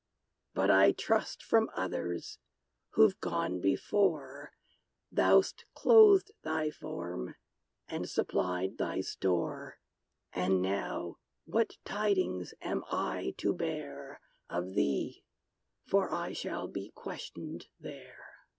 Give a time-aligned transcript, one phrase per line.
[0.55, 2.39] But I trust from others,
[2.93, 4.51] who've gone before,
[5.13, 7.35] Thou'st clothed thy form,
[7.87, 9.77] and supplied thy store
[10.33, 14.19] And now, what tidings am I to bear
[14.49, 15.23] Of thee
[15.85, 18.25] for I shall be questioned there?"